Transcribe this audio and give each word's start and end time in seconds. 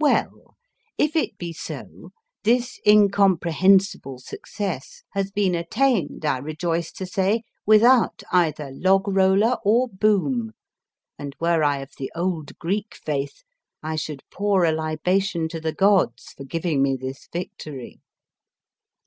Well, 0.00 0.56
if 0.96 1.14
it 1.14 1.36
be 1.36 1.52
so, 1.52 2.08
this 2.44 2.80
incomprehensible 2.86 4.20
success 4.20 5.02
has 5.10 5.30
been 5.30 5.54
attained, 5.54 6.24
I 6.24 6.38
rejoice 6.38 6.90
to 6.92 7.04
say, 7.04 7.42
without 7.66 8.22
either 8.32 8.70
log 8.72 9.06
roller 9.06 9.58
or 9.66 9.88
boom, 9.88 10.52
and 11.18 11.36
were 11.40 11.62
I 11.62 11.80
of 11.80 11.90
the 11.98 12.10
old 12.14 12.58
Greek 12.58 12.94
faith, 12.94 13.42
I 13.82 13.96
should 13.96 14.22
pour 14.30 14.64
a 14.64 14.72
libation 14.72 15.46
to 15.48 15.60
the 15.60 15.74
gods 15.74 16.32
for 16.34 16.44
giving 16.44 16.82
me 16.82 16.96
this 16.96 17.28
victory. 17.30 18.00